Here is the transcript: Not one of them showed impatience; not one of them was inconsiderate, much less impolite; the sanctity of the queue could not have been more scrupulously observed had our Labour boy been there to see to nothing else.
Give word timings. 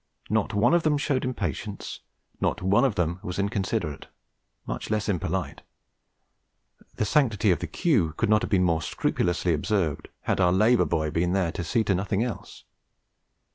Not 0.31 0.55
one 0.55 0.73
of 0.73 0.81
them 0.81 0.97
showed 0.97 1.23
impatience; 1.23 1.99
not 2.39 2.63
one 2.63 2.83
of 2.83 2.95
them 2.95 3.19
was 3.21 3.37
inconsiderate, 3.37 4.07
much 4.65 4.89
less 4.89 5.07
impolite; 5.07 5.61
the 6.95 7.05
sanctity 7.05 7.51
of 7.51 7.59
the 7.59 7.67
queue 7.67 8.15
could 8.17 8.27
not 8.27 8.41
have 8.41 8.49
been 8.49 8.63
more 8.63 8.81
scrupulously 8.81 9.53
observed 9.53 10.07
had 10.21 10.39
our 10.41 10.51
Labour 10.51 10.85
boy 10.85 11.11
been 11.11 11.33
there 11.33 11.51
to 11.51 11.63
see 11.63 11.83
to 11.83 11.93
nothing 11.93 12.23
else. 12.23 12.63